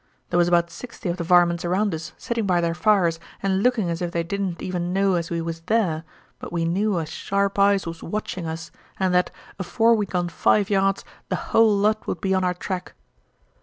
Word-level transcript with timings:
There 0.31 0.37
was 0.39 0.47
about 0.47 0.71
sixty 0.71 1.09
of 1.09 1.17
the 1.17 1.23
varmints 1.23 1.63
around 1.63 1.93
us 1.93 2.11
sitting 2.17 2.47
by 2.47 2.59
their 2.59 2.73
fires 2.73 3.19
and 3.43 3.61
looking 3.61 3.87
as 3.91 4.01
ef 4.01 4.09
they 4.09 4.23
didn't 4.23 4.59
even 4.59 4.93
know 4.93 5.13
as 5.13 5.29
we 5.29 5.41
was 5.41 5.61
there, 5.67 6.05
but 6.39 6.51
we 6.51 6.65
knew 6.65 6.99
as 6.99 7.07
sharp 7.09 7.59
eyes 7.59 7.85
was 7.85 8.01
watching 8.01 8.47
us 8.47 8.71
and 8.99 9.13
that, 9.13 9.29
afore 9.59 9.93
we'd 9.93 10.09
gone 10.09 10.29
five 10.29 10.71
yards, 10.71 11.05
the 11.29 11.35
hull 11.35 11.77
lot 11.77 12.07
would 12.07 12.19
be 12.19 12.33
on 12.33 12.43
our 12.43 12.55
track. 12.55 12.95